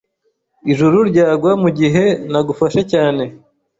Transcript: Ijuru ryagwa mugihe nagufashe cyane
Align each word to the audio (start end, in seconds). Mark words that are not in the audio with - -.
Ijuru 0.71 0.97
ryagwa 1.09 1.51
mugihe 1.63 2.05
nagufashe 2.31 2.81
cyane 2.91 3.23